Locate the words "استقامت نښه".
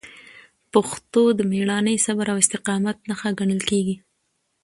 2.43-3.29